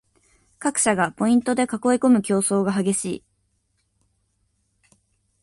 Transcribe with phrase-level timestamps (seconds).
[0.57, 3.23] 各社がポイントで囲いこむ競争が激しい